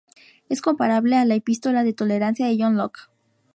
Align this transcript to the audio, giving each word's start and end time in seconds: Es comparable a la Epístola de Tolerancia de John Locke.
Es 0.49 0.63
comparable 0.63 1.15
a 1.17 1.25
la 1.25 1.35
Epístola 1.35 1.83
de 1.83 1.93
Tolerancia 1.93 2.47
de 2.47 2.57
John 2.59 2.75
Locke. 2.75 3.01